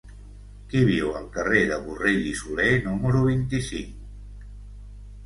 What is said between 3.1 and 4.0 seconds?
vint-i-cinc?